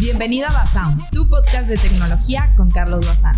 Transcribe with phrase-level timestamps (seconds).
[0.00, 3.34] Bienvenido a Basound, tu podcast de tecnología con Carlos Bazán.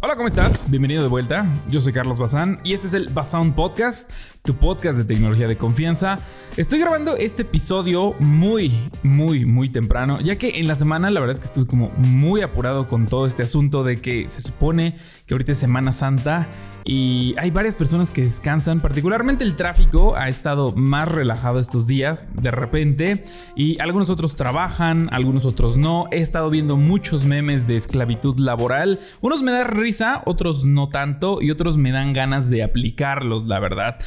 [0.00, 0.68] Hola, ¿cómo estás?
[0.68, 1.46] Bienvenido de vuelta.
[1.70, 4.10] Yo soy Carlos Bazán y este es el Basound Podcast,
[4.46, 6.20] tu podcast de tecnología de confianza.
[6.56, 8.72] Estoy grabando este episodio muy,
[9.02, 12.40] muy, muy temprano, ya que en la semana la verdad es que estuve como muy
[12.40, 14.96] apurado con todo este asunto de que se supone
[15.26, 16.48] que ahorita es Semana Santa
[16.88, 22.28] y hay varias personas que descansan, particularmente el tráfico ha estado más relajado estos días
[22.40, 23.24] de repente
[23.56, 26.06] y algunos otros trabajan, algunos otros no.
[26.12, 31.42] He estado viendo muchos memes de esclavitud laboral, unos me dan risa, otros no tanto
[31.42, 33.98] y otros me dan ganas de aplicarlos, la verdad.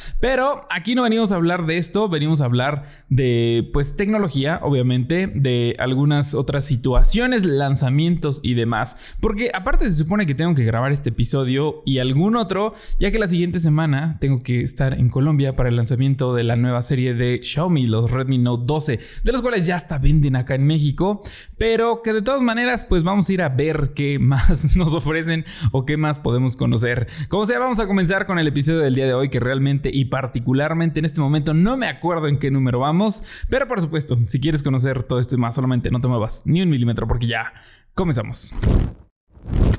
[0.70, 5.74] Aquí no venimos a hablar de esto, venimos a hablar de pues tecnología, obviamente, de
[5.78, 11.08] algunas otras situaciones, lanzamientos y demás, porque aparte se supone que tengo que grabar este
[11.08, 15.68] episodio y algún otro ya que la siguiente semana tengo que estar en Colombia para
[15.68, 19.66] el lanzamiento de la nueva serie de Xiaomi, los Redmi Note 12, de los cuales
[19.66, 21.22] ya hasta venden acá en México,
[21.58, 25.44] pero que de todas maneras pues vamos a ir a ver qué más nos ofrecen
[25.72, 27.08] o qué más podemos conocer.
[27.28, 30.04] Como sea, vamos a comenzar con el episodio del día de hoy que realmente y
[30.20, 34.38] particularmente en este momento no me acuerdo en qué número vamos, pero por supuesto, si
[34.38, 37.54] quieres conocer todo esto y más, solamente no te muevas ni un milímetro porque ya
[37.94, 38.52] comenzamos.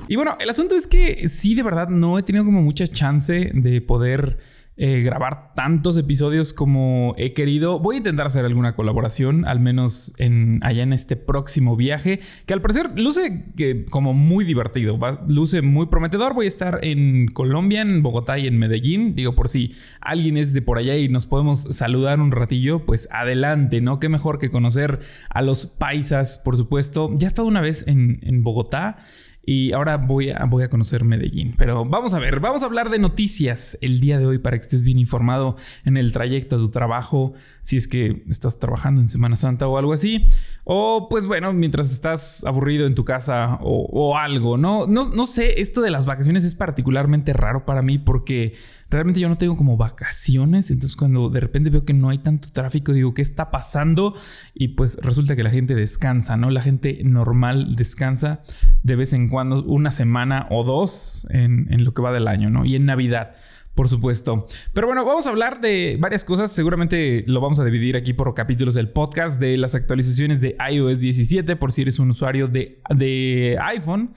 [0.08, 3.52] Y bueno, el asunto es que sí, de verdad, no he tenido como mucha chance
[3.54, 4.38] de poder
[4.78, 7.78] eh, grabar tantos episodios como he querido.
[7.78, 12.54] Voy a intentar hacer alguna colaboración, al menos en, allá en este próximo viaje, que
[12.54, 13.52] al parecer luce
[13.90, 14.98] como muy divertido,
[15.28, 16.32] luce muy prometedor.
[16.32, 19.14] Voy a estar en Colombia, en Bogotá y en Medellín.
[19.14, 23.08] Digo, por si alguien es de por allá y nos podemos saludar un ratillo, pues
[23.12, 24.00] adelante, ¿no?
[24.00, 27.10] Qué mejor que conocer a los paisas, por supuesto.
[27.16, 28.96] Ya he estado una vez en Bogotá.
[29.44, 31.54] Y ahora voy a, voy a conocer Medellín.
[31.58, 34.62] Pero vamos a ver, vamos a hablar de noticias el día de hoy para que
[34.62, 39.08] estés bien informado en el trayecto de tu trabajo, si es que estás trabajando en
[39.08, 40.28] Semana Santa o algo así.
[40.64, 44.86] O pues bueno, mientras estás aburrido en tu casa o, o algo, ¿no?
[44.86, 45.08] ¿no?
[45.08, 48.54] No sé, esto de las vacaciones es particularmente raro para mí porque
[48.92, 52.50] realmente yo no tengo como vacaciones, entonces cuando de repente veo que no hay tanto
[52.52, 54.14] tráfico, digo, ¿qué está pasando?
[54.54, 56.50] Y pues resulta que la gente descansa, ¿no?
[56.50, 58.42] La gente normal descansa
[58.82, 62.50] de vez en cuando, una semana o dos en, en lo que va del año,
[62.50, 62.64] ¿no?
[62.64, 63.34] Y en Navidad.
[63.74, 64.46] Por supuesto.
[64.74, 66.52] Pero bueno, vamos a hablar de varias cosas.
[66.52, 70.98] Seguramente lo vamos a dividir aquí por capítulos del podcast de las actualizaciones de iOS
[70.98, 74.12] 17 por si eres un usuario de, de iPhone.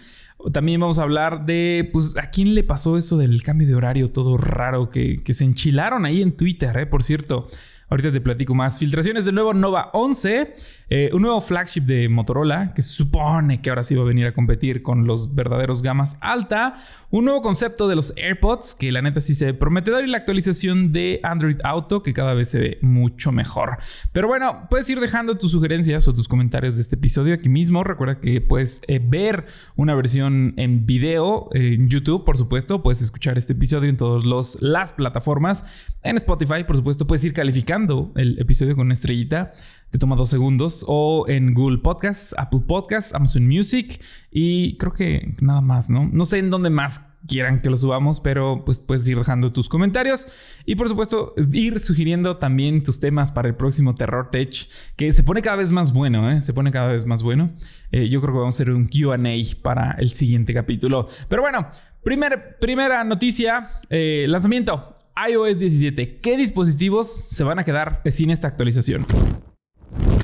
[0.51, 4.11] También vamos a hablar de, pues, a quién le pasó eso del cambio de horario
[4.11, 6.85] todo raro que, que se enchilaron ahí en Twitter, ¿eh?
[6.85, 7.47] Por cierto.
[7.87, 8.79] Ahorita te platico más.
[8.79, 10.55] Filtraciones del nuevo Nova 11,
[10.89, 14.25] eh, un nuevo flagship de Motorola que se supone que ahora sí va a venir
[14.25, 16.77] a competir con los verdaderos gamas alta.
[17.11, 20.17] Un nuevo concepto de los AirPods que la neta sí se ve prometedor y la
[20.17, 23.77] actualización de Android Auto que cada vez se ve mucho mejor.
[24.11, 27.83] Pero bueno, puedes ir dejando tus sugerencias o tus comentarios de este episodio aquí mismo.
[27.83, 32.81] Recuerda que puedes eh, ver una versión en video en YouTube, por supuesto.
[32.81, 34.25] Puedes escuchar este episodio en todas
[34.61, 35.65] las plataformas.
[36.01, 37.74] En Spotify, por supuesto, puedes ir calificando
[38.15, 39.51] el episodio con una estrellita.
[39.91, 40.85] Te toma dos segundos.
[40.87, 44.01] O en Google Podcasts, Apple Podcasts, Amazon Music.
[44.31, 46.09] Y creo que nada más, ¿no?
[46.11, 49.67] No sé en dónde más quieran que lo subamos, pero pues puedes ir dejando tus
[49.67, 50.27] comentarios.
[50.65, 55.23] Y por supuesto, ir sugiriendo también tus temas para el próximo Terror Tech, que se
[55.23, 56.41] pone cada vez más bueno, ¿eh?
[56.41, 57.51] Se pone cada vez más bueno.
[57.91, 59.17] Eh, yo creo que vamos a hacer un QA
[59.61, 61.09] para el siguiente capítulo.
[61.27, 61.67] Pero bueno,
[62.03, 64.94] primera noticia, eh, lanzamiento
[65.29, 66.19] iOS 17.
[66.19, 69.05] ¿Qué dispositivos se van a quedar sin esta actualización?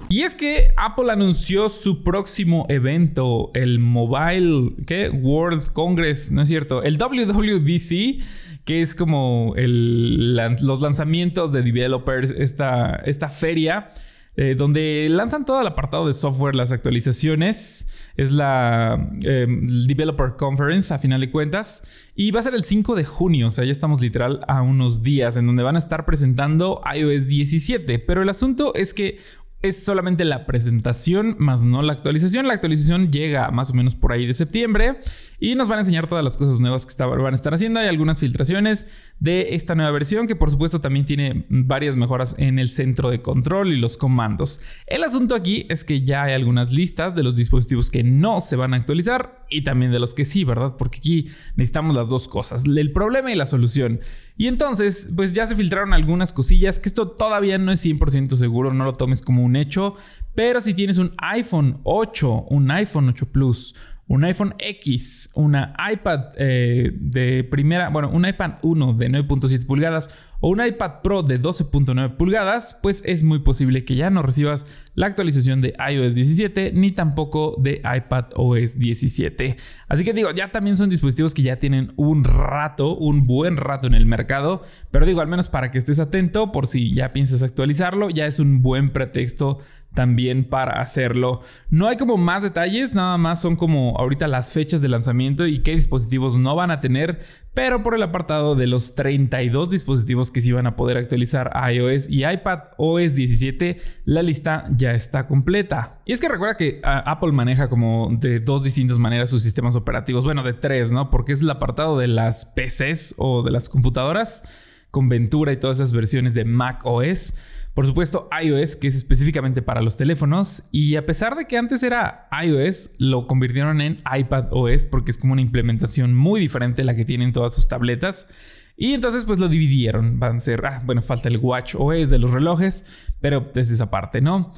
[0.09, 4.75] Y es que Apple anunció su próximo evento, el Mobile.
[5.13, 6.84] World Congress, ¿no es cierto?
[6.84, 8.22] El WWDC,
[8.66, 13.91] que es como los lanzamientos de developers, esta, esta feria,
[14.35, 20.94] eh, donde lanzan todo el apartado de software, las actualizaciones es la em, Developer Conference
[20.94, 21.83] a final de cuentas.
[22.16, 25.03] Y va a ser el 5 de junio, o sea, ya estamos literal a unos
[25.03, 27.99] días en donde van a estar presentando iOS 17.
[27.99, 29.19] Pero el asunto es que
[29.61, 32.47] es solamente la presentación, más no la actualización.
[32.47, 34.97] La actualización llega más o menos por ahí de septiembre
[35.41, 37.79] y nos van a enseñar todas las cosas nuevas que van a estar haciendo.
[37.79, 38.85] Hay algunas filtraciones
[39.20, 43.23] de esta nueva versión que por supuesto también tiene varias mejoras en el centro de
[43.23, 44.61] control y los comandos.
[44.85, 48.55] El asunto aquí es que ya hay algunas listas de los dispositivos que no se
[48.55, 50.78] van a actualizar y también de los que sí, ¿verdad?
[50.78, 53.99] Porque aquí necesitamos las dos cosas, el problema y la solución.
[54.37, 58.73] Y entonces, pues ya se filtraron algunas cosillas, que esto todavía no es 100% seguro,
[58.73, 59.96] no lo tomes como un hecho,
[60.35, 63.76] pero si tienes un iPhone 8, un iPhone 8 Plus,
[64.11, 70.13] un iPhone X, una iPad eh, de primera, bueno, un iPad 1 de 9.7 pulgadas
[70.41, 74.67] o un iPad Pro de 12.9 pulgadas, pues es muy posible que ya no recibas
[74.96, 79.55] la actualización de iOS 17 ni tampoco de iPad OS 17.
[79.87, 83.87] Así que digo, ya también son dispositivos que ya tienen un rato, un buen rato
[83.87, 87.43] en el mercado, pero digo, al menos para que estés atento por si ya piensas
[87.43, 89.59] actualizarlo, ya es un buen pretexto
[89.93, 91.41] también para hacerlo.
[91.70, 95.64] No hay como más detalles, nada más son como ahorita las fechas de lanzamiento y
[95.64, 97.20] qué dispositivos no van a tener,
[97.53, 102.09] pero por el apartado de los 32 dispositivos que sí van a poder actualizar iOS
[102.09, 105.99] y iPad OS 17, la lista ya está completa.
[106.05, 109.76] Y es que recuerda que ah, Apple maneja como de dos distintas maneras sus sistemas
[109.76, 111.09] operativos, bueno, de tres, ¿no?
[111.09, 114.46] Porque es el apartado de las PCs o de las computadoras
[114.90, 117.35] con Ventura y todas esas versiones de Mac OS.
[117.73, 120.64] Por supuesto, iOS, que es específicamente para los teléfonos.
[120.72, 125.18] Y a pesar de que antes era iOS, lo convirtieron en iPad OS porque es
[125.18, 128.28] como una implementación muy diferente a la que tienen todas sus tabletas.
[128.76, 130.20] Y entonces pues lo dividieron.
[130.20, 132.88] Van a ser, ah, bueno, falta el Watch OS de los relojes,
[133.22, 134.53] pero es esa parte, ¿no?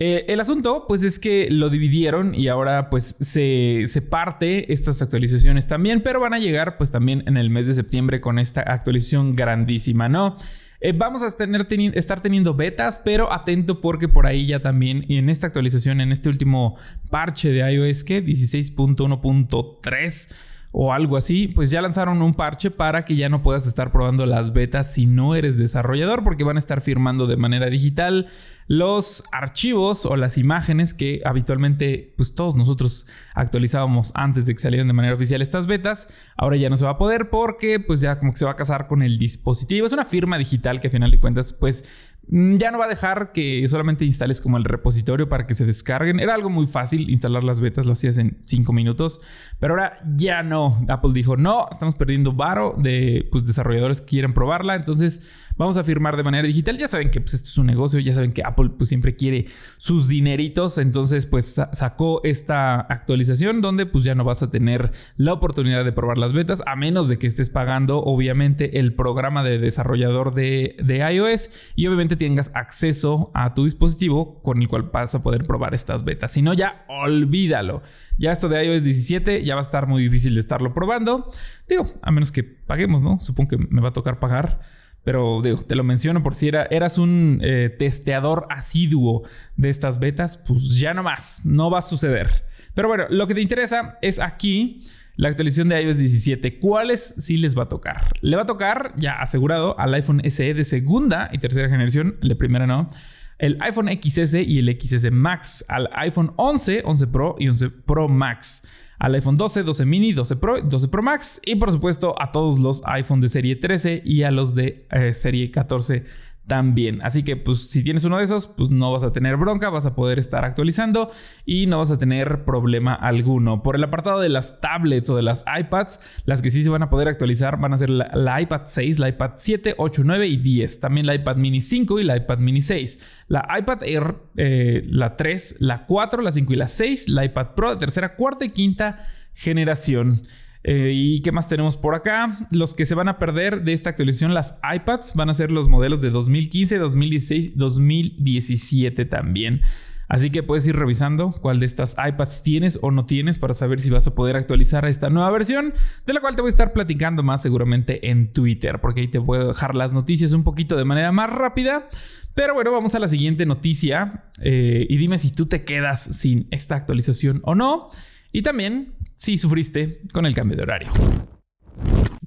[0.00, 5.02] Eh, el asunto, pues es que lo dividieron y ahora pues se, se, parte estas
[5.02, 8.60] actualizaciones también, pero van a llegar pues también en el mes de septiembre con esta
[8.60, 10.36] actualización grandísima, ¿no?
[10.80, 15.28] Eh, vamos a tener, estar teniendo betas, pero atento porque por ahí ya también en
[15.28, 16.76] esta actualización, en este último
[17.10, 20.34] parche de iOS que 16.1.3
[20.70, 24.26] o algo así, pues ya lanzaron un parche para que ya no puedas estar probando
[24.26, 28.28] las betas si no eres desarrollador, porque van a estar firmando de manera digital
[28.68, 34.86] los archivos o las imágenes que habitualmente pues todos nosotros actualizábamos antes de que salieran
[34.86, 36.08] de manera oficial estas betas.
[36.36, 38.56] Ahora ya no se va a poder porque pues ya como que se va a
[38.56, 39.86] casar con el dispositivo.
[39.86, 41.86] Es una firma digital que a final de cuentas pues
[42.30, 46.20] ya no va a dejar que solamente instales como el repositorio para que se descarguen.
[46.20, 49.20] Era algo muy fácil instalar las betas, lo hacías en 5 minutos,
[49.58, 50.84] pero ahora ya no.
[50.88, 55.84] Apple dijo, no, estamos perdiendo varo de pues, desarrolladores que quieren probarla, entonces vamos a
[55.84, 56.78] firmar de manera digital.
[56.78, 59.46] Ya saben que pues, esto es un negocio, ya saben que Apple pues, siempre quiere
[59.76, 65.32] sus dineritos, entonces pues sacó esta actualización donde pues ya no vas a tener la
[65.32, 69.58] oportunidad de probar las betas, a menos de que estés pagando obviamente el programa de
[69.58, 75.14] desarrollador de, de iOS y obviamente tengas acceso a tu dispositivo con el cual vas
[75.14, 76.32] a poder probar estas betas.
[76.32, 77.82] Si no, ya olvídalo.
[78.16, 81.30] Ya esto de iOS 17 ya va a estar muy difícil de estarlo probando.
[81.68, 83.20] Digo, a menos que paguemos, ¿no?
[83.20, 84.60] Supongo que me va a tocar pagar.
[85.08, 89.26] Pero digo, te lo menciono por si era, eras un eh, testeador asiduo
[89.56, 92.44] de estas betas, pues ya no más, no va a suceder.
[92.74, 94.82] Pero bueno, lo que te interesa es aquí
[95.16, 96.58] la actualización de iOS 17.
[96.58, 98.02] ¿Cuáles sí les va a tocar?
[98.20, 102.28] Le va a tocar, ya asegurado, al iPhone SE de segunda y tercera generación, el
[102.28, 102.90] de primera no.
[103.38, 108.08] El iPhone XS y el XS Max, al iPhone 11, 11 Pro y 11 Pro
[108.08, 108.64] Max
[108.98, 112.58] al iPhone 12, 12 mini, 12 Pro, 12 Pro Max y por supuesto a todos
[112.58, 116.04] los iPhone de serie 13 y a los de eh, serie 14
[116.48, 117.00] también.
[117.02, 119.86] Así que pues si tienes uno de esos, pues no vas a tener bronca, vas
[119.86, 121.12] a poder estar actualizando
[121.46, 123.62] y no vas a tener problema alguno.
[123.62, 126.82] Por el apartado de las tablets o de las iPads, las que sí se van
[126.82, 130.36] a poder actualizar van a ser la, iPad 6, la iPad 7, 8, 9 y
[130.38, 130.80] 10.
[130.80, 132.98] También la iPad mini 5 y la iPad mini 6.
[133.28, 137.08] La iPad Air, eh, la 3, la 4, la 5 y la 6.
[137.10, 140.22] La iPad Pro de tercera, cuarta y quinta generación.
[140.64, 142.38] Eh, ¿Y qué más tenemos por acá?
[142.50, 145.68] Los que se van a perder de esta actualización, las iPads, van a ser los
[145.68, 149.62] modelos de 2015, 2016, 2017 también.
[150.08, 153.78] Así que puedes ir revisando cuál de estas iPads tienes o no tienes para saber
[153.78, 155.74] si vas a poder actualizar a esta nueva versión,
[156.06, 159.20] de la cual te voy a estar platicando más seguramente en Twitter, porque ahí te
[159.20, 161.88] puedo dejar las noticias un poquito de manera más rápida.
[162.34, 166.48] Pero bueno, vamos a la siguiente noticia eh, y dime si tú te quedas sin
[166.50, 167.90] esta actualización o no.
[168.32, 170.90] Y también si sufriste con el cambio de horario.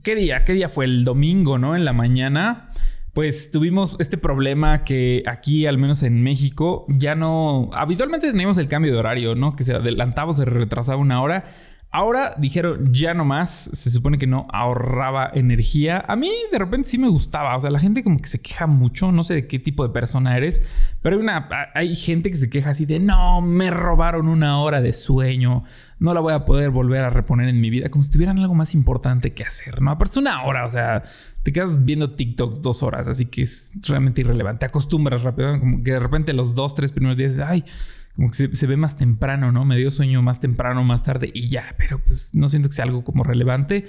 [0.04, 0.44] ¿Qué día?
[0.44, 0.86] ¿Qué día fue?
[0.86, 1.76] El domingo, ¿no?
[1.76, 2.70] En la mañana.
[3.14, 7.70] Pues tuvimos este problema que aquí, al menos en México, ya no...
[7.74, 9.56] Habitualmente teníamos el cambio de horario, ¿no?
[9.56, 11.46] Que se adelantaba o se retrasaba una hora.
[11.94, 16.06] Ahora dijeron ya no más, se supone que no ahorraba energía.
[16.08, 18.66] A mí de repente sí me gustaba, o sea, la gente como que se queja
[18.66, 20.66] mucho, no sé de qué tipo de persona eres,
[21.02, 21.50] pero hay, una,
[21.94, 25.66] gente que se queja así de, no, me robaron una hora de sueño,
[26.00, 28.56] no la voy a poder volver a reponer en mi vida, como si tuvieran algo
[28.56, 29.92] más importante que hacer, ¿no?
[29.92, 31.04] Aparte una hora, o sea,
[31.44, 35.84] te quedas viendo TikToks dos horas, así que es realmente irrelevante, te acostumbras rápido, como
[35.84, 37.66] que de repente los dos, tres primeros días, ay,
[38.16, 39.66] como que se, ve más temprano, ¿no?
[39.66, 42.86] Me dio sueño más temprano, más tarde y ya, pero pues no siento que sea
[42.86, 43.88] algo como relevante.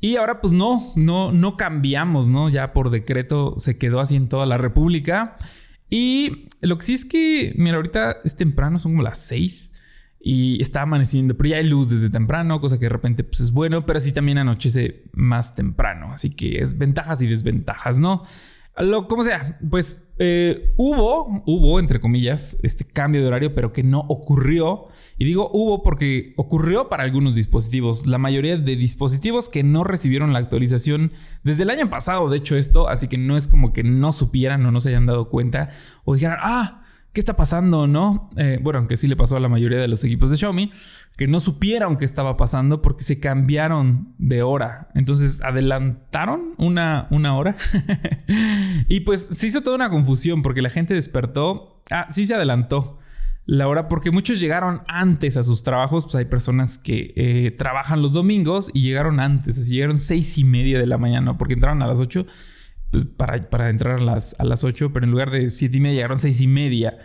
[0.00, 2.48] Y ahora pues no, no, no cambiamos, ¿no?
[2.48, 5.36] Ya por decreto se quedó así en toda la República.
[5.88, 9.72] Y lo que sí es que, mira, ahorita es temprano, son como las 6
[10.28, 13.52] y está amaneciendo, pero ya hay luz desde temprano, cosa que de repente pues es
[13.52, 18.24] bueno, pero sí también anochece más temprano, así que es ventajas y desventajas, ¿no?
[18.78, 23.82] Lo, como sea, pues eh, hubo, hubo, entre comillas, este cambio de horario, pero que
[23.82, 24.88] no ocurrió.
[25.18, 28.06] Y digo hubo porque ocurrió para algunos dispositivos.
[28.06, 32.56] La mayoría de dispositivos que no recibieron la actualización desde el año pasado, de hecho,
[32.56, 35.70] esto, así que no es como que no supieran o no se hayan dado cuenta
[36.04, 36.82] o dijeran, ah,
[37.14, 37.86] ¿qué está pasando?
[37.86, 38.28] ¿No?
[38.36, 40.70] Eh, bueno, aunque sí le pasó a la mayoría de los equipos de Xiaomi,
[41.16, 44.88] que no supieron qué estaba pasando porque se cambiaron de hora.
[44.94, 47.56] Entonces adelantaron una, una hora.
[48.88, 51.82] y pues se hizo toda una confusión porque la gente despertó.
[51.90, 52.98] Ah, sí se adelantó
[53.46, 56.04] la hora porque muchos llegaron antes a sus trabajos.
[56.04, 59.58] Pues hay personas que eh, trabajan los domingos y llegaron antes.
[59.58, 62.26] Así llegaron seis y media de la mañana porque entraron a las ocho
[62.90, 65.80] pues, para, para entrar a las, a las 8, pero en lugar de 7 y
[65.80, 66.98] media llegaron 6 y media.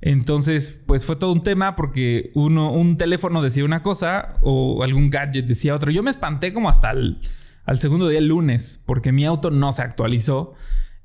[0.00, 5.10] Entonces, pues fue todo un tema porque uno, un teléfono decía una cosa o algún
[5.10, 5.90] gadget decía otro.
[5.90, 7.18] Yo me espanté como hasta el
[7.68, 10.54] al segundo día, el lunes, porque mi auto no se actualizó.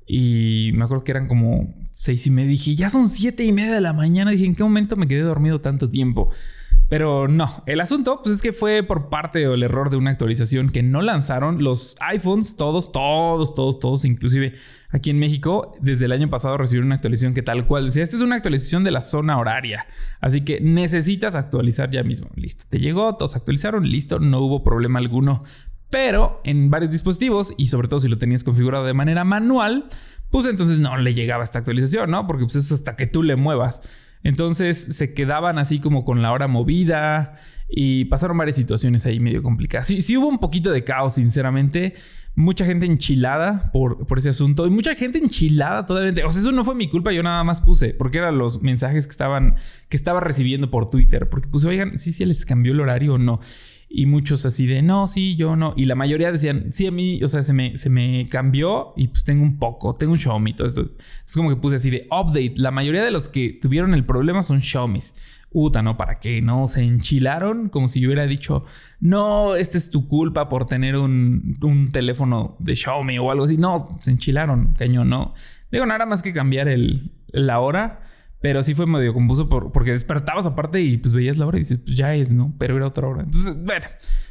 [0.06, 2.52] Y me acuerdo que eran como seis y media.
[2.52, 4.30] Dije, ya son siete y media de la mañana.
[4.30, 6.30] Dije, ¿en qué momento me quedé dormido tanto tiempo?
[6.88, 10.10] Pero no, el asunto pues es que fue por parte o el error de una
[10.10, 14.54] actualización que no lanzaron los iPhones, todos, todos, todos, todos, inclusive
[14.90, 18.16] aquí en México, desde el año pasado recibieron una actualización que tal cual decía, esta
[18.16, 19.86] es una actualización de la zona horaria,
[20.20, 22.28] así que necesitas actualizar ya mismo.
[22.36, 25.42] Listo, te llegó, todos actualizaron, listo, no hubo problema alguno.
[25.90, 29.88] Pero en varios dispositivos, y sobre todo si lo tenías configurado de manera manual,
[30.30, 32.26] pues entonces no le llegaba esta actualización, ¿no?
[32.26, 33.82] Porque pues es hasta que tú le muevas.
[34.24, 37.36] Entonces se quedaban así como con la hora movida
[37.68, 39.86] y pasaron varias situaciones ahí medio complicadas.
[39.86, 41.94] Sí, sí hubo un poquito de caos, sinceramente.
[42.34, 46.26] Mucha gente enchilada por, por ese asunto y mucha gente enchilada todavía.
[46.26, 49.06] O sea, eso no fue mi culpa, yo nada más puse, porque eran los mensajes
[49.06, 49.56] que estaban,
[49.88, 51.28] que estaba recibiendo por Twitter.
[51.28, 53.40] Porque puse, oigan, ¿sí se les cambió el horario o no?
[53.96, 55.72] Y muchos así de, no, sí, yo no.
[55.76, 59.06] Y la mayoría decían, sí, a mí, o sea, se me, se me cambió y
[59.06, 60.52] pues tengo un poco, tengo un Xiaomi.
[60.52, 60.90] Todo esto.
[61.24, 62.54] Es como que puse así de update.
[62.56, 65.22] La mayoría de los que tuvieron el problema son Xiaomis.
[65.52, 65.96] Uta, ¿no?
[65.96, 66.42] ¿Para qué?
[66.42, 66.66] ¿No?
[66.66, 68.64] Se enchilaron como si yo hubiera dicho,
[68.98, 73.58] no, esta es tu culpa por tener un, un teléfono de Xiaomi o algo así.
[73.58, 75.34] No, se enchilaron, cañón, ¿no?
[75.70, 78.03] Digo, nada más que cambiar el, la hora
[78.44, 81.80] pero sí fue medio confuso porque despertabas aparte y pues veías la hora y dices,
[81.82, 82.52] pues ya es, ¿no?
[82.58, 83.22] Pero era otra hora.
[83.22, 83.86] Entonces, bueno,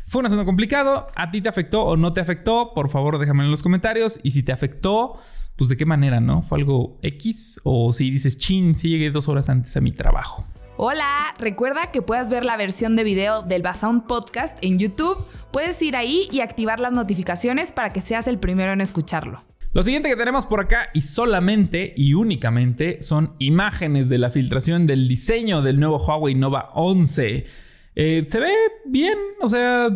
[0.06, 1.08] fue un asunto complicado.
[1.16, 2.74] ¿A ti te afectó o no te afectó?
[2.76, 4.20] Por favor, déjame en los comentarios.
[4.22, 5.18] Y si te afectó,
[5.56, 6.44] pues de qué manera, ¿no?
[6.44, 7.60] ¿Fue algo X?
[7.64, 10.46] O si dices, chin, sí llegué dos horas antes a mi trabajo.
[10.78, 15.18] Hola, recuerda que puedes ver la versión de video del Basound Podcast en YouTube.
[15.52, 19.44] Puedes ir ahí y activar las notificaciones para que seas el primero en escucharlo.
[19.74, 24.86] Lo siguiente que tenemos por acá y solamente y únicamente son imágenes de la filtración
[24.86, 27.48] del diseño del nuevo Huawei Nova 11.
[27.96, 28.54] Eh, se ve
[28.86, 29.90] bien, o sea,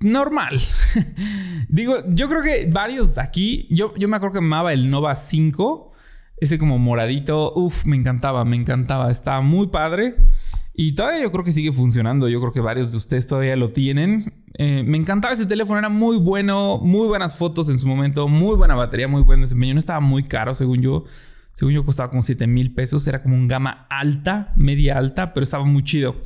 [0.00, 0.60] normal.
[1.70, 5.92] Digo, yo creo que varios aquí, yo, yo me acuerdo que amaba el Nova 5,
[6.36, 10.14] ese como moradito, uff, me encantaba, me encantaba, estaba muy padre.
[10.74, 12.28] Y todavía yo creo que sigue funcionando.
[12.28, 14.32] Yo creo que varios de ustedes todavía lo tienen.
[14.54, 18.56] Eh, me encantaba ese teléfono, era muy bueno, muy buenas fotos en su momento, muy
[18.56, 19.74] buena batería, muy buen desempeño.
[19.74, 21.04] No estaba muy caro, según yo.
[21.52, 23.06] Según yo costaba como 7 mil pesos.
[23.06, 26.16] Era como un gama alta, media alta, pero estaba muy chido.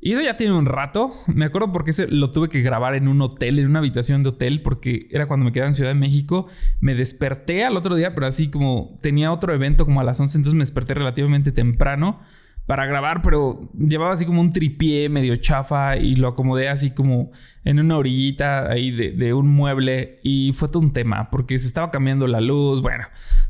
[0.00, 1.12] Y eso ya tiene un rato.
[1.26, 4.28] Me acuerdo porque ese lo tuve que grabar en un hotel, en una habitación de
[4.28, 6.46] hotel, porque era cuando me quedaba en Ciudad de México.
[6.80, 10.38] Me desperté al otro día, pero así como tenía otro evento como a las 11,
[10.38, 12.20] entonces me desperté relativamente temprano
[12.68, 17.32] para grabar, pero llevaba así como un tripié medio chafa y lo acomodé así como
[17.64, 21.90] en una orillita ahí de, un mueble y fue todo un tema porque se estaba
[21.90, 23.04] cambiando la luz, bueno,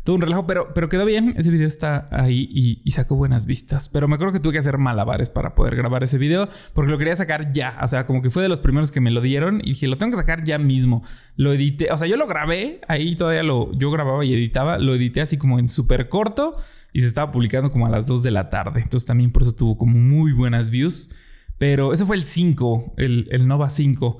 [0.04, 2.48] todo un relajo, pero, pero quedó bien, ese video está ahí
[2.84, 6.04] y, sacó buenas vistas, pero me acuerdo que tuve que hacer malabares para poder grabar
[6.04, 8.92] ese video porque lo quería sacar ya, o sea, como que fue de los primeros
[8.92, 11.02] que me lo dieron y dije, lo tengo que sacar ya mismo,
[11.34, 14.94] lo edité, o sea, yo lo grabé, ahí todavía lo, yo grababa y editaba, lo
[14.94, 16.56] edité así como en súper corto
[16.98, 18.80] y se estaba publicando como a las 2 de la tarde.
[18.80, 21.14] Entonces también por eso tuvo como muy buenas views.
[21.56, 24.18] Pero eso fue el 5, el, Nova 5.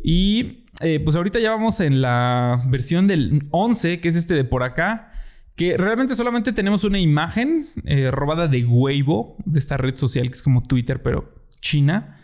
[0.00, 4.44] Y eh, pues ahorita ya vamos en la versión del 11, que es este de
[4.44, 5.12] por acá.
[5.56, 10.34] Que realmente solamente tenemos una imagen eh, robada de Weibo, de esta red social que
[10.34, 12.16] es como Twitter, pero China.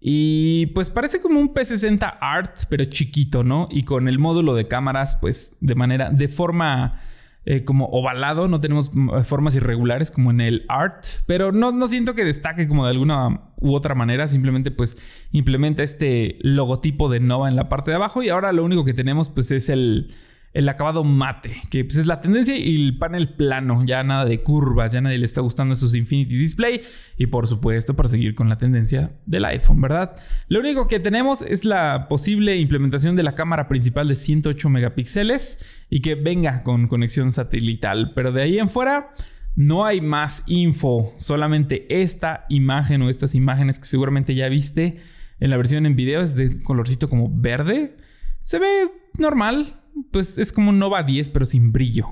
[0.00, 3.68] Y pues parece como un P60 Art, pero chiquito, ¿no?
[3.70, 7.00] Y con el módulo de cámaras, pues de manera, de forma
[7.46, 11.88] eh, como ovalado, no tenemos mm, formas irregulares como en el art, pero no, no
[11.88, 14.98] siento que destaque como de alguna u otra manera, simplemente pues
[15.32, 18.94] implementa este logotipo de Nova en la parte de abajo y ahora lo único que
[18.94, 20.14] tenemos pues es el,
[20.54, 24.40] el acabado mate, que pues, es la tendencia, y el panel plano, ya nada de
[24.40, 26.82] curvas, ya nadie le está gustando esos Infinity Display,
[27.18, 30.14] y por supuesto para seguir con la tendencia del iPhone, ¿verdad?
[30.48, 35.66] Lo único que tenemos es la posible implementación de la cámara principal de 108 megapíxeles
[35.90, 39.10] y que venga con conexión satelital, pero de ahí en fuera...
[39.56, 44.98] No hay más info, solamente esta imagen o estas imágenes que seguramente ya viste
[45.38, 47.96] en la versión en video es de colorcito como verde.
[48.42, 49.66] Se ve normal,
[50.10, 52.08] pues es como un Nova 10, pero sin brillo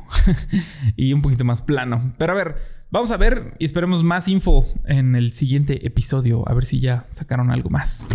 [0.96, 2.14] y un poquito más plano.
[2.18, 2.56] Pero a ver,
[2.90, 7.06] vamos a ver y esperemos más info en el siguiente episodio, a ver si ya
[7.12, 8.08] sacaron algo más.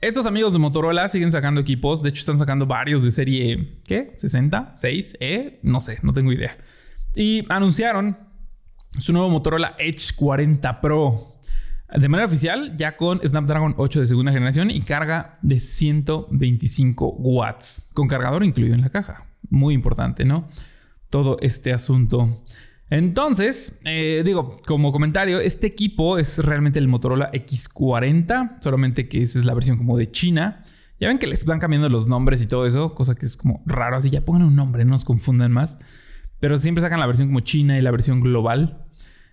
[0.00, 4.14] Estos amigos de Motorola siguen sacando equipos, de hecho están sacando varios de serie, ¿qué?
[4.14, 4.74] ¿60?
[4.74, 5.16] ¿6?
[5.20, 5.60] ¿E?
[5.62, 6.56] No sé, no tengo idea.
[7.14, 8.18] Y anunciaron
[8.98, 11.35] su nuevo Motorola Edge 40 Pro
[11.94, 17.92] de manera oficial, ya con Snapdragon 8 de segunda generación y carga de 125 watts,
[17.94, 19.28] con cargador incluido en la caja.
[19.50, 20.48] Muy importante, ¿no?
[21.10, 22.42] Todo este asunto.
[22.90, 29.38] Entonces, eh, digo, como comentario, este equipo es realmente el Motorola X40, solamente que esa
[29.38, 30.64] es la versión como de China.
[30.98, 33.62] Ya ven que les van cambiando los nombres y todo eso, cosa que es como
[33.66, 35.78] raro, así ya pongan un nombre, no nos confundan más.
[36.40, 38.85] Pero siempre sacan la versión como China y la versión global.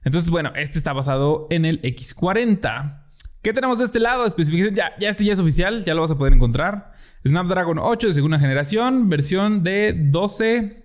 [0.04, 3.04] Entonces, bueno, este está basado en el X40.
[3.42, 4.26] ¿Qué tenemos de este lado?
[4.26, 6.94] Especificación, ya, ya este ya es oficial, ya lo vas a poder encontrar.
[7.28, 10.84] Snapdragon 8 de segunda generación, versión de 12,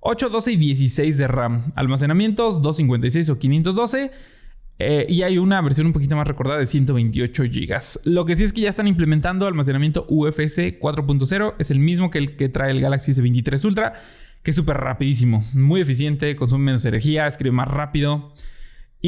[0.00, 1.72] 8, 12 y 16 de RAM.
[1.74, 4.10] Almacenamientos 256 o 512.
[4.78, 7.80] Eh, y hay una versión un poquito más recordada de 128 GB.
[8.04, 11.54] Lo que sí es que ya están implementando almacenamiento UFS 4.0.
[11.58, 13.94] Es el mismo que el que trae el Galaxy S23 Ultra,
[14.42, 18.32] que es súper rapidísimo, muy eficiente, consume menos energía, escribe más rápido.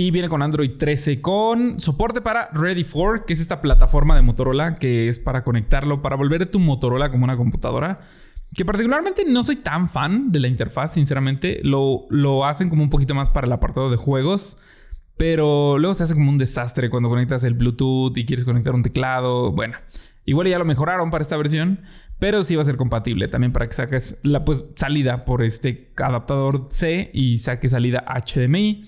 [0.01, 4.23] Y viene con Android 13 con soporte para Ready for, que es esta plataforma de
[4.23, 7.99] Motorola que es para conectarlo, para volver tu Motorola como una computadora.
[8.55, 11.61] Que particularmente no soy tan fan de la interfaz, sinceramente.
[11.65, 14.63] Lo, lo hacen como un poquito más para el apartado de juegos.
[15.17, 18.85] Pero luego se hace como un desastre cuando conectas el Bluetooth y quieres conectar un
[18.85, 19.51] teclado.
[19.51, 19.79] Bueno,
[20.27, 21.81] igual ya lo mejoraron para esta versión.
[22.21, 25.93] Pero sí va a ser compatible también para que saques la pues, salida por este
[25.97, 28.85] adaptador C y saque salida HDMI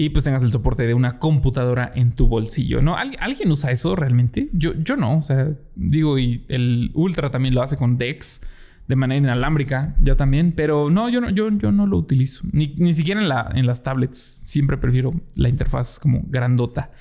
[0.00, 2.96] y pues tengas el soporte de una computadora en tu bolsillo, ¿no?
[2.96, 4.48] ¿Alguien usa eso realmente?
[4.52, 8.42] Yo, yo no, o sea, digo, y el Ultra también lo hace con DeX
[8.86, 12.76] de manera inalámbrica, ya también, pero no, yo no, yo, yo no lo utilizo, ni,
[12.76, 16.92] ni siquiera en, la, en las tablets, siempre prefiero la interfaz como grandota.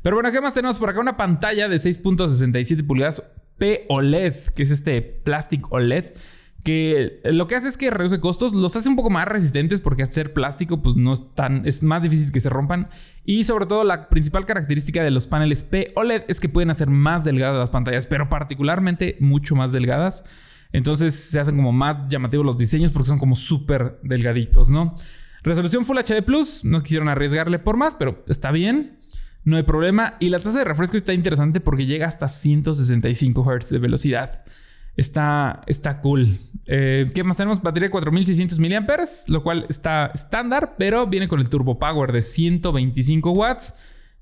[0.00, 1.00] Pero bueno, ¿qué más tenemos por acá?
[1.00, 6.06] Una pantalla de 6.67 pulgadas P OLED, que es este Plastic OLED
[6.66, 10.02] que lo que hace es que reduce costos, los hace un poco más resistentes porque
[10.02, 12.88] hacer plástico pues no es tan, es más difícil que se rompan
[13.24, 16.90] y sobre todo la principal característica de los paneles P OLED es que pueden hacer
[16.90, 20.24] más delgadas las pantallas, pero particularmente mucho más delgadas.
[20.72, 24.92] Entonces se hacen como más llamativos los diseños porque son como súper delgaditos, ¿no?
[25.44, 28.98] Resolución Full HD Plus, no quisieron arriesgarle por más, pero está bien.
[29.44, 30.16] No hay problema.
[30.18, 34.42] Y la tasa de refresco está interesante porque llega hasta 165 Hz de velocidad.
[34.96, 36.38] Está, está cool.
[36.66, 37.62] Eh, ¿Qué más tenemos?
[37.62, 42.22] Batería de 4600 mAh, lo cual está estándar, pero viene con el Turbo Power de
[42.22, 43.74] 125 watts,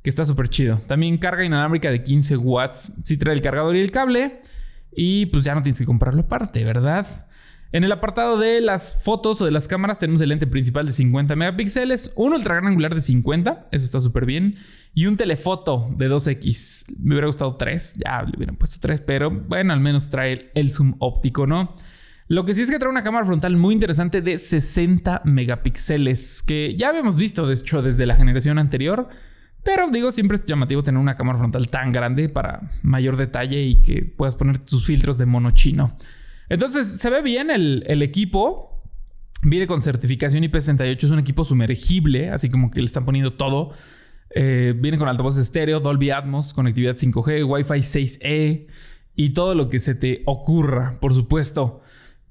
[0.03, 0.81] que está súper chido.
[0.87, 3.01] También carga inalámbrica de 15 watts.
[3.05, 4.43] Si trae el cargador y el cable.
[4.97, 7.07] Y pues ya no tienes que comprarlo aparte, ¿verdad?
[7.75, 10.93] En el apartado de las fotos o de las cámaras tenemos el lente principal de
[10.93, 14.55] 50 megapíxeles, un ultra gran angular de 50, eso está súper bien,
[14.95, 16.95] y un telefoto de 2x.
[17.01, 20.71] Me hubiera gustado 3, ya le hubieran puesto 3, pero bueno, al menos trae el
[20.71, 21.75] zoom óptico, ¿no?
[22.29, 26.77] Lo que sí es que trae una cámara frontal muy interesante de 60 megapíxeles, que
[26.79, 29.09] ya habíamos visto, de hecho, desde la generación anterior.
[29.65, 33.83] Pero digo, siempre es llamativo tener una cámara frontal tan grande para mayor detalle y
[33.83, 35.99] que puedas poner tus filtros de mono chino.
[36.49, 38.83] Entonces, se ve bien el, equipo.
[39.43, 43.73] Viene con certificación IP68, es un equipo sumergible, así como que le están poniendo todo.
[44.31, 48.67] Eh, viene con altavoz estéreo, Dolby Atmos, conectividad 5G, Wi-Fi 6E
[49.17, 51.83] y todo lo que se te ocurra, por supuesto.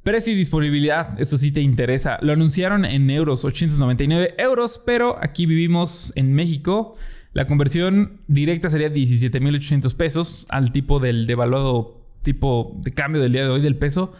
[0.03, 2.17] Precio y disponibilidad, esto sí te interesa.
[2.21, 6.95] Lo anunciaron en euros, 899 euros, pero aquí vivimos en México.
[7.31, 13.43] La conversión directa sería 17.800 pesos al tipo del devaluado tipo de cambio del día
[13.43, 14.13] de hoy del peso.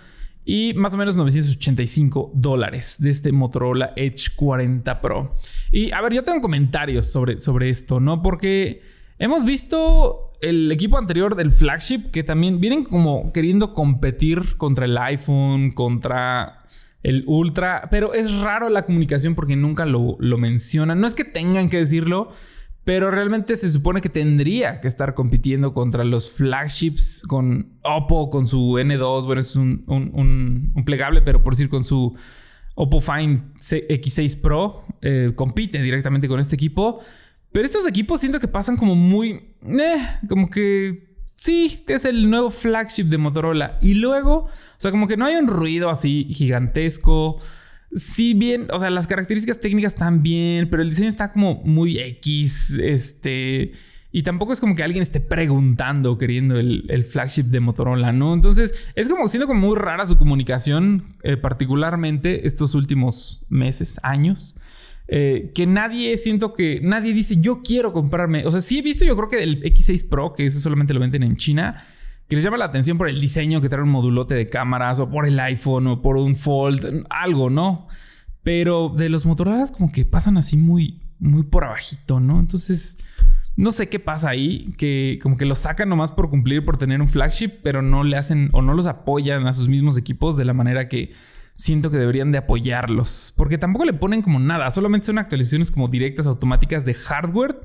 [0.45, 5.35] Y más o menos 985 dólares de este Motorola Edge 40 Pro.
[5.71, 8.21] Y a ver, yo tengo comentarios sobre, sobre esto, ¿no?
[8.21, 8.81] Porque
[9.19, 14.97] hemos visto el equipo anterior del flagship que también vienen como queriendo competir contra el
[14.97, 16.65] iPhone, contra
[17.03, 20.99] el Ultra, pero es raro la comunicación porque nunca lo, lo mencionan.
[20.99, 22.31] No es que tengan que decirlo,
[22.83, 28.45] pero realmente se supone que tendría que estar compitiendo contra los flagships con Oppo, con
[28.45, 32.13] su N2, bueno, es un, un, plegable, pero por decir con su
[32.75, 36.99] Oppo Find X6 Pro, eh, compite directamente con este equipo.
[37.53, 39.55] Pero estos equipos siento que pasan como muy...
[39.61, 41.13] Eh, como que...
[41.35, 43.77] Sí, es el nuevo flagship de Motorola.
[43.81, 47.39] Y luego, o sea, como que no hay un ruido así gigantesco.
[47.95, 51.99] Sí, bien, o sea, las características técnicas están bien, pero el diseño está como muy
[51.99, 53.71] X, este...
[54.15, 58.35] Y tampoco es como que alguien esté preguntando queriendo el, flagship de Motorola, ¿no?
[58.35, 64.55] Entonces es como siendo como muy rara su comunicación, eh, particularmente estos últimos meses, años.
[65.07, 68.45] Eh, que nadie, siento que nadie dice yo quiero comprarme.
[68.45, 70.99] O sea, sí he visto yo creo que el X6 Pro, que eso solamente lo
[70.99, 71.83] venden en China,
[72.27, 75.09] que les llama la atención por el diseño que trae un modulote de cámaras o
[75.09, 77.87] por el iPhone o por un Fold, algo, ¿no?
[78.43, 82.39] Pero de los Motorola como que pasan así muy, muy por abajito, ¿no?
[82.39, 82.99] Entonces,
[83.55, 87.01] no sé qué pasa ahí, que como que los sacan nomás por cumplir, por tener
[87.01, 90.45] un flagship, pero no le hacen o no los apoyan a sus mismos equipos de
[90.45, 91.13] la manera que
[91.53, 93.33] siento que deberían de apoyarlos.
[93.37, 97.61] Porque tampoco le ponen como nada, solamente son actualizaciones como directas automáticas de hardware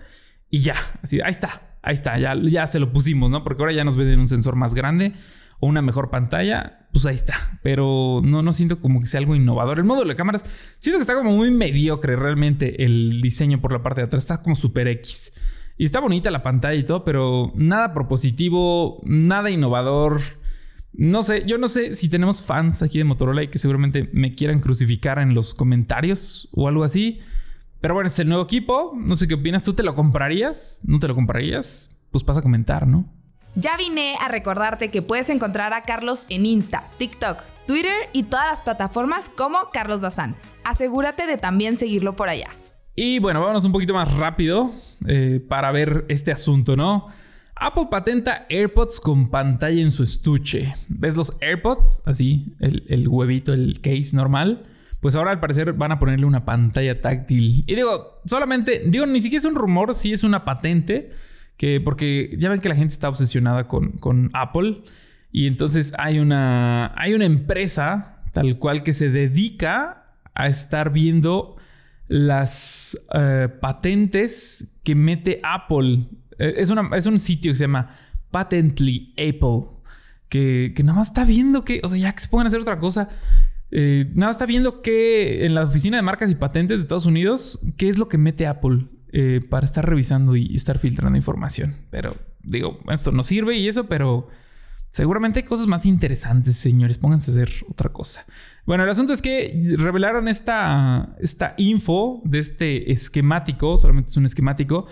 [0.50, 3.44] y ya, así, ahí está ahí está, ya, ya se lo pusimos, ¿no?
[3.44, 5.14] Porque ahora ya nos venden un sensor más grande
[5.60, 7.34] o una mejor pantalla, pues ahí está.
[7.62, 9.78] Pero no, no siento como que sea algo innovador.
[9.78, 10.44] El módulo de cámaras,
[10.78, 14.22] siento que está como muy mediocre realmente el diseño por la parte de atrás.
[14.22, 15.32] Está como super X.
[15.76, 20.20] Y está bonita la pantalla y todo, pero nada propositivo, nada innovador.
[20.92, 24.34] No sé, yo no sé si tenemos fans aquí de Motorola y que seguramente me
[24.34, 27.20] quieran crucificar en los comentarios o algo así.
[27.80, 28.92] Pero bueno, es el nuevo equipo.
[28.96, 29.62] No sé qué opinas.
[29.62, 30.80] ¿Tú te lo comprarías?
[30.84, 32.00] ¿No te lo comprarías?
[32.10, 33.06] Pues pasa a comentar, ¿no?
[33.54, 38.46] Ya vine a recordarte que puedes encontrar a Carlos en Insta, TikTok, Twitter y todas
[38.46, 40.36] las plataformas como Carlos Bazán.
[40.64, 42.48] Asegúrate de también seguirlo por allá.
[42.94, 44.72] Y bueno, vámonos un poquito más rápido
[45.06, 47.08] eh, para ver este asunto, ¿no?
[47.56, 50.74] Apple patenta AirPods con pantalla en su estuche.
[50.88, 52.02] ¿Ves los AirPods?
[52.06, 54.66] Así, el, el huevito, el case normal
[55.00, 57.64] pues ahora al parecer van a ponerle una pantalla táctil.
[57.66, 61.12] Y digo, solamente, digo, ni siquiera es un rumor, sí es una patente,
[61.56, 64.82] que porque ya ven que la gente está obsesionada con, con Apple.
[65.30, 71.56] Y entonces hay una, hay una empresa tal cual que se dedica a estar viendo
[72.08, 76.06] las eh, patentes que mete Apple.
[76.38, 77.90] Eh, es, es un sitio que se llama
[78.30, 79.70] Patently Apple.
[80.28, 82.78] Que, que nada más está viendo que, o sea, ya que se a hacer otra
[82.78, 83.10] cosa.
[83.70, 87.60] Eh, nada, está viendo que en la oficina de marcas y patentes de Estados Unidos,
[87.76, 91.76] qué es lo que mete Apple eh, para estar revisando y estar filtrando información.
[91.90, 94.28] Pero digo, esto no sirve y eso, pero
[94.90, 96.98] seguramente hay cosas más interesantes, señores.
[96.98, 98.24] Pónganse a hacer otra cosa.
[98.64, 104.26] Bueno, el asunto es que revelaron esta, esta info de este esquemático, solamente es un
[104.26, 104.86] esquemático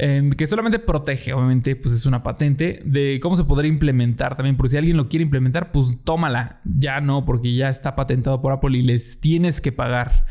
[0.00, 4.56] Em, que solamente protege, obviamente, pues es una patente de cómo se podría implementar también,
[4.56, 8.52] porque si alguien lo quiere implementar, pues tómala, ya no, porque ya está patentado por
[8.52, 10.24] Apple y les tienes que pagar.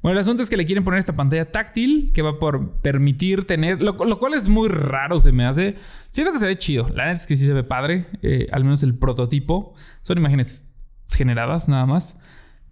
[0.00, 3.46] Bueno, el asunto es que le quieren poner esta pantalla táctil que va por permitir
[3.46, 5.76] tener, lo, cual es muy raro, se me hace.
[6.10, 8.64] Siento que se ve chido, la neta es que sí se ve padre, eh, al
[8.64, 9.74] menos el prototipo.
[10.00, 10.66] Son imágenes
[11.08, 12.22] generadas nada más.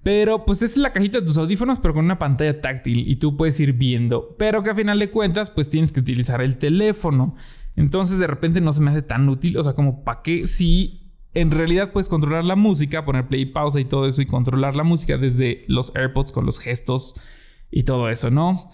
[0.03, 3.37] Pero pues es la cajita de tus audífonos, pero con una pantalla táctil y tú
[3.37, 4.37] puedes ir viendo.
[4.39, 7.35] Pero que a final de cuentas, pues tienes que utilizar el teléfono.
[7.77, 9.57] Entonces de repente no se me hace tan útil.
[9.57, 13.47] O sea, como para qué si en realidad puedes controlar la música, poner play y
[13.47, 17.15] pausa y todo eso y controlar la música desde los AirPods con los gestos
[17.71, 18.71] y todo eso, ¿no?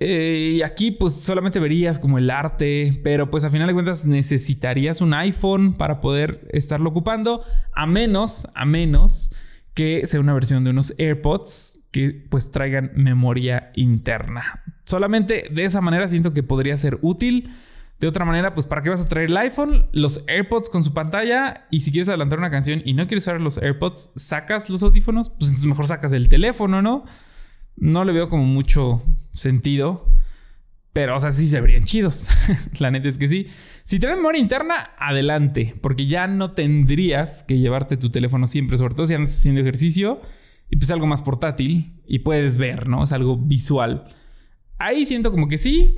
[0.00, 4.04] Eh, y aquí pues solamente verías como el arte, pero pues a final de cuentas
[4.04, 9.32] necesitarías un iPhone para poder estarlo ocupando, a menos, a menos
[9.74, 14.62] que sea una versión de unos AirPods que pues traigan memoria interna.
[14.84, 17.50] Solamente de esa manera siento que podría ser útil.
[18.00, 19.86] De otra manera, pues ¿para qué vas a traer el iPhone?
[19.92, 23.40] Los AirPods con su pantalla y si quieres adelantar una canción y no quieres usar
[23.40, 27.04] los AirPods, sacas los audífonos, pues entonces mejor sacas el teléfono, ¿no?
[27.76, 30.04] No le veo como mucho sentido.
[30.92, 32.28] Pero, o sea, sí se verían chidos.
[32.78, 33.46] la neta es que sí.
[33.84, 38.94] Si tienes memoria interna, adelante, porque ya no tendrías que llevarte tu teléfono siempre, sobre
[38.94, 40.20] todo si andas haciendo ejercicio
[40.70, 43.04] y pues algo más portátil y puedes ver, ¿no?
[43.04, 44.04] Es algo visual.
[44.78, 45.94] Ahí siento como que sí,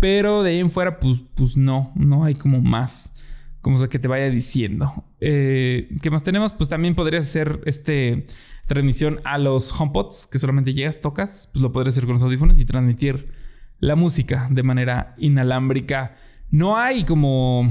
[0.00, 3.20] pero de ahí en fuera, pues, pues no, no hay como más,
[3.60, 5.04] como que te vaya diciendo.
[5.20, 6.52] Eh, ¿Qué más tenemos?
[6.52, 8.26] Pues también podrías hacer este
[8.66, 12.58] transmisión a los HomePods, que solamente llegas, tocas, pues lo podrías hacer con los audífonos
[12.58, 13.32] y transmitir
[13.78, 16.16] la música de manera inalámbrica.
[16.50, 17.70] No hay como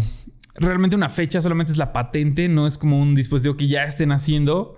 [0.56, 4.12] realmente una fecha, solamente es la patente, no es como un dispositivo que ya estén
[4.12, 4.78] haciendo.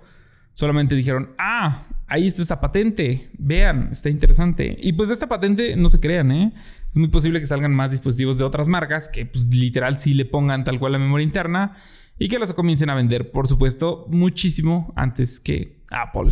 [0.52, 4.76] Solamente dijeron, ah, ahí está esa patente, vean, está interesante.
[4.80, 6.52] Y pues de esta patente no se crean, ¿eh?
[6.90, 10.24] es muy posible que salgan más dispositivos de otras marcas que pues, literal sí le
[10.24, 11.76] pongan tal cual la memoria interna
[12.18, 16.30] y que los comiencen a vender, por supuesto, muchísimo antes que Apple.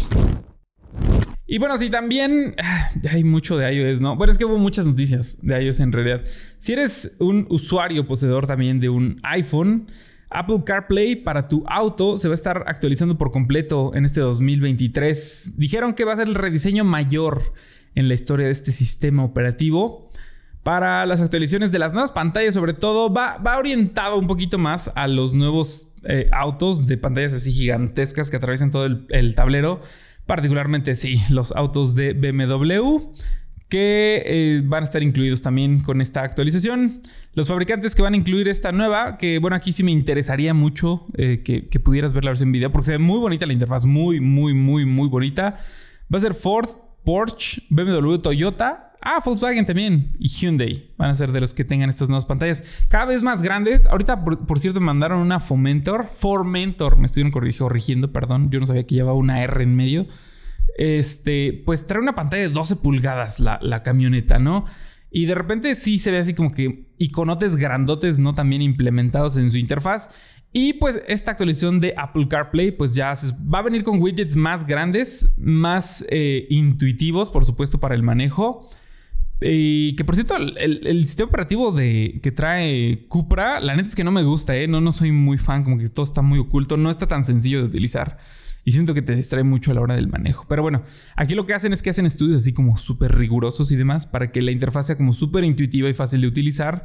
[1.47, 2.57] Y bueno, sí, también
[3.11, 4.17] hay mucho de iOS, ¿no?
[4.17, 6.23] Bueno, es que hubo muchas noticias de iOS en realidad.
[6.59, 9.87] Si eres un usuario poseedor también de un iPhone,
[10.29, 15.53] Apple CarPlay para tu auto se va a estar actualizando por completo en este 2023.
[15.57, 17.55] Dijeron que va a ser el rediseño mayor
[17.95, 20.11] en la historia de este sistema operativo.
[20.65, 24.91] Para las actualizaciones de las nuevas pantallas, sobre todo, va, va orientado un poquito más
[24.97, 29.81] a los nuevos eh, autos de pantallas así gigantescas que atraviesan todo el tablero.
[30.27, 33.13] Particularmente, sí, los autos de BMW
[33.69, 37.03] que eh, van a estar incluidos también con esta actualización.
[37.33, 41.07] Los fabricantes que van a incluir esta nueva, que bueno, aquí sí me interesaría mucho
[41.17, 44.21] eh, que, pudieras ver la versión video, porque se ve muy bonita la interfaz, muy,
[44.21, 45.59] muy, muy, muy bonita.
[46.13, 46.69] Va a ser Ford,
[47.05, 48.86] Porsche, BMW, Toyota.
[49.03, 52.65] Ah, Volkswagen también y Hyundai van a ser de los que tengan estas nuevas pantallas
[52.89, 53.87] cada vez más grandes.
[53.87, 58.87] Ahorita, por, cierto, me mandaron una Fomentor, Formentor, me estuvieron corrigiendo, perdón, yo no sabía
[58.87, 60.07] que llevaba una R en medio
[60.77, 64.67] este, pues trae una pantalla de 12 pulgadas la, camioneta, ¿no?
[65.11, 68.35] Y de repente sí se ve así como que iconotes grandotes, ¿no?
[68.35, 70.11] También implementados en su interfaz.
[70.53, 73.15] Y pues esta actualización de Apple CarPlay, pues ya
[73.53, 78.69] va a venir con widgets más grandes, más eh, intuitivos, por supuesto, para el manejo.
[79.41, 84.05] Y que por cierto, el, sistema operativo de, que trae Cupra, la neta es que
[84.05, 84.67] no me gusta, ¿eh?
[84.67, 87.61] No, no soy muy fan, como que todo está muy oculto, no está tan sencillo
[87.61, 88.19] de utilizar
[88.67, 90.45] y siento que te distrae mucho a la hora del manejo.
[90.49, 90.83] Pero bueno,
[91.15, 94.33] aquí lo que hacen es que hacen estudios así como súper rigurosos y demás para
[94.33, 96.85] que la interfaz sea como súper intuitiva y fácil de utilizar.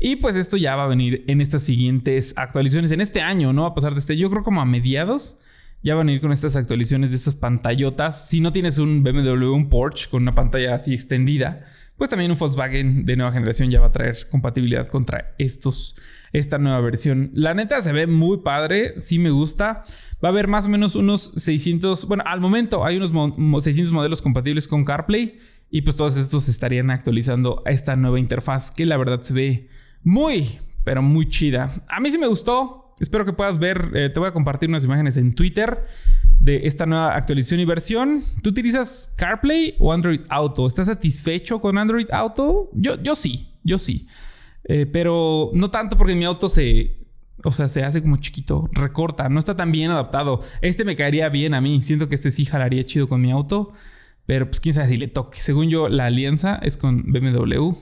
[0.00, 2.90] Y pues esto ya va a venir en estas siguientes actualizaciones.
[2.90, 3.62] En este año, ¿no?
[3.62, 5.40] Va a pasar de este, yo creo como a mediados.
[5.84, 8.28] Ya van a ir con estas actualizaciones de estas pantallotas.
[8.28, 11.64] Si no tienes un BMW, un Porsche con una pantalla así extendida,
[12.00, 15.96] pues también un Volkswagen de nueva generación ya va a traer compatibilidad contra estos,
[16.32, 17.30] esta nueva versión.
[17.34, 19.84] La neta se ve muy padre, sí me gusta.
[20.24, 23.12] Va a haber más o menos unos 600, bueno, al momento hay unos
[23.62, 28.70] 600 modelos compatibles con CarPlay y pues todos estos estarían actualizando a esta nueva interfaz
[28.70, 29.68] que la verdad se ve
[30.02, 31.84] muy, pero muy chida.
[31.86, 32.89] A mí sí me gustó.
[33.00, 35.86] Espero que puedas ver, eh, te voy a compartir unas imágenes en Twitter
[36.38, 38.22] de esta nueva actualización y versión.
[38.42, 40.66] ¿Tú utilizas CarPlay o Android Auto?
[40.66, 42.70] ¿Estás satisfecho con Android Auto?
[42.74, 44.06] Yo, yo sí, yo sí.
[44.64, 47.06] Eh, pero no tanto porque mi auto se,
[47.42, 50.42] o sea, se hace como chiquito, recorta, no está tan bien adaptado.
[50.60, 53.72] Este me caería bien a mí, siento que este sí jalaría chido con mi auto,
[54.26, 55.40] pero pues quién sabe si le toque.
[55.40, 57.72] Según yo, la alianza es con BMW.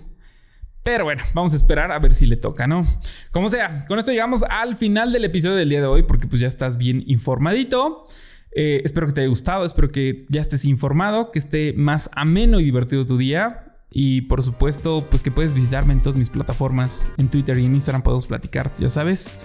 [0.88, 2.83] Pero bueno, vamos a esperar a ver si le toca, ¿no?
[3.31, 6.40] Como sea, con esto llegamos al final del episodio del día de hoy porque pues
[6.40, 8.07] ya estás bien informadito.
[8.53, 12.59] Eh, espero que te haya gustado, espero que ya estés informado, que esté más ameno
[12.59, 13.77] y divertido tu día.
[13.90, 17.74] Y por supuesto, pues que puedes visitarme en todas mis plataformas, en Twitter y en
[17.74, 19.40] Instagram podemos platicar, ya sabes.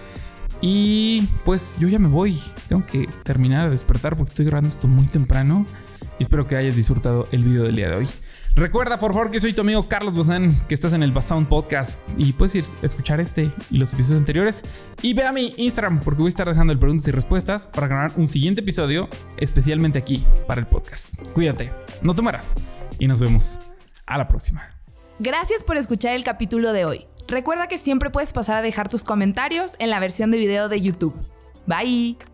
[0.61, 4.87] Y pues yo ya me voy, tengo que terminar de despertar porque estoy grabando esto
[4.87, 5.65] muy temprano.
[6.19, 8.07] Y espero que hayas disfrutado el video del día de hoy.
[8.55, 12.01] Recuerda, por favor, que soy tu amigo Carlos Bozán, que estás en el Basound Podcast
[12.17, 14.63] y puedes ir a escuchar este y los episodios anteriores.
[15.01, 17.87] Y ve a mi Instagram, porque voy a estar dejando el preguntas y respuestas para
[17.87, 21.19] ganar un siguiente episodio, especialmente aquí para el podcast.
[21.33, 21.71] Cuídate,
[22.03, 22.55] no te mueras
[22.99, 23.59] y nos vemos
[24.05, 24.69] a la próxima.
[25.17, 27.07] Gracias por escuchar el capítulo de hoy.
[27.27, 30.79] Recuerda que siempre puedes pasar a dejar tus comentarios en la versión de video de
[30.79, 31.15] YouTube.
[31.65, 32.32] Bye.